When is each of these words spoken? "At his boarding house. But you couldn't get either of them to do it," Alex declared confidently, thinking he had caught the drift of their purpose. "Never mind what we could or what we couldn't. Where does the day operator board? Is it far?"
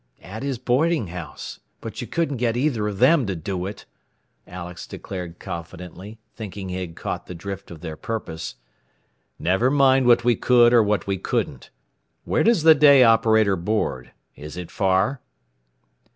"At 0.23 0.41
his 0.41 0.57
boarding 0.57 1.09
house. 1.09 1.59
But 1.79 2.01
you 2.01 2.07
couldn't 2.07 2.37
get 2.37 2.57
either 2.57 2.87
of 2.87 2.97
them 2.97 3.27
to 3.27 3.35
do 3.35 3.67
it," 3.67 3.85
Alex 4.47 4.87
declared 4.87 5.37
confidently, 5.37 6.17
thinking 6.33 6.69
he 6.69 6.77
had 6.81 6.95
caught 6.95 7.27
the 7.27 7.35
drift 7.35 7.69
of 7.69 7.81
their 7.81 7.95
purpose. 7.95 8.55
"Never 9.37 9.69
mind 9.69 10.07
what 10.07 10.23
we 10.23 10.35
could 10.35 10.73
or 10.73 10.81
what 10.81 11.05
we 11.05 11.19
couldn't. 11.19 11.69
Where 12.25 12.41
does 12.43 12.63
the 12.63 12.73
day 12.73 13.03
operator 13.03 13.55
board? 13.55 14.11
Is 14.35 14.57
it 14.57 14.71
far?" 14.71 15.21